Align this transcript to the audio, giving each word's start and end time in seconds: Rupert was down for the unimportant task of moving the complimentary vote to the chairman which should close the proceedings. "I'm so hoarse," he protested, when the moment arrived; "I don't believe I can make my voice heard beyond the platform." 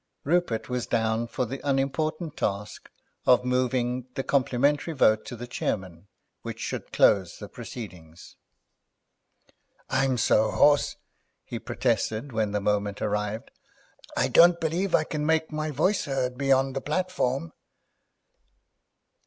Rupert 0.23 0.67
was 0.67 0.87
down 0.87 1.27
for 1.27 1.45
the 1.45 1.61
unimportant 1.63 2.35
task 2.35 2.89
of 3.27 3.45
moving 3.45 4.07
the 4.15 4.23
complimentary 4.23 4.95
vote 4.95 5.25
to 5.25 5.35
the 5.35 5.45
chairman 5.45 6.07
which 6.41 6.59
should 6.59 6.91
close 6.91 7.37
the 7.37 7.47
proceedings. 7.47 8.35
"I'm 9.91 10.17
so 10.17 10.49
hoarse," 10.49 10.95
he 11.45 11.59
protested, 11.59 12.31
when 12.31 12.51
the 12.51 12.59
moment 12.59 12.99
arrived; 12.99 13.51
"I 14.17 14.27
don't 14.27 14.59
believe 14.59 14.95
I 14.95 15.03
can 15.03 15.23
make 15.23 15.51
my 15.51 15.69
voice 15.69 16.05
heard 16.05 16.35
beyond 16.35 16.75
the 16.75 16.81
platform." 16.81 17.53